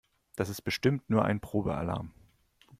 Das 0.35 0.49
ist 0.49 0.61
bestimmt 0.63 1.11
nur 1.11 1.23
ein 1.25 1.39
Probealarm. 1.41 2.11